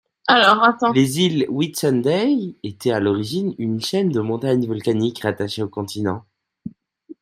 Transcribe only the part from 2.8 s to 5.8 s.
à l'origine une chaîne de montagnes volcaniques rattachée au